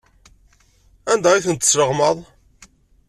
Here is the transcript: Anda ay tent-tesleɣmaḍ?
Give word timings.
Anda 1.11 1.29
ay 1.33 1.43
tent-tesleɣmaḍ? 1.45 2.17